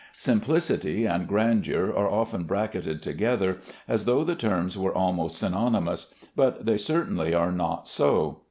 Simplicity 0.17 1.05
and 1.05 1.27
grandeur 1.27 1.89
are 1.91 2.09
often 2.09 2.45
bracketed 2.45 3.03
together 3.03 3.59
as 3.87 4.05
though 4.05 4.23
the 4.23 4.33
terms 4.33 4.75
were 4.75 4.95
almost 4.97 5.37
synonymous; 5.37 6.07
but 6.35 6.65
they 6.65 6.75
certainly 6.75 7.35
are 7.35 7.51
not 7.51 7.87
so. 7.87 8.39